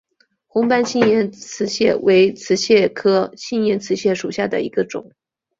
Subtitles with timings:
[0.47, 5.11] 红斑新岩瓷蟹为瓷蟹科新岩瓷蟹属下的一个种。